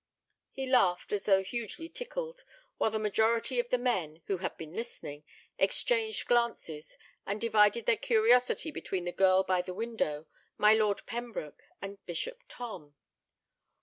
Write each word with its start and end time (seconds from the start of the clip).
He 0.49 0.65
laughed, 0.65 1.13
as 1.13 1.25
though 1.25 1.43
hugely 1.43 1.87
tickled, 1.87 2.43
while 2.79 2.89
the 2.89 2.97
majority 2.97 3.59
of 3.59 3.69
the 3.69 3.77
men, 3.77 4.23
who 4.25 4.37
had 4.39 4.57
been 4.57 4.73
listening, 4.73 5.23
exchanged 5.59 6.27
glances, 6.27 6.97
and 7.23 7.39
divided 7.39 7.85
their 7.85 7.97
curiosity 7.97 8.71
between 8.71 9.05
the 9.05 9.11
girl 9.11 9.43
by 9.43 9.61
the 9.61 9.75
window, 9.75 10.25
my 10.57 10.73
Lord 10.73 11.05
Pembroke, 11.05 11.65
and 11.83 12.03
Bishop 12.07 12.41
Tom. 12.47 12.95